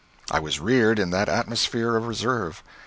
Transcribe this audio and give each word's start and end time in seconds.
I 0.31 0.39
was 0.39 0.59
reared 0.59 0.97
in 0.97 1.11
that 1.11 1.29
atmosphere 1.29 1.95
of 1.95 2.07
reserve. 2.07 2.63